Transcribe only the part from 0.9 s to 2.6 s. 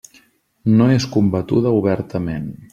és combatuda obertament.